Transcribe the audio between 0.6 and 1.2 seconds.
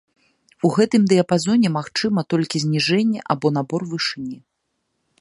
У гэтым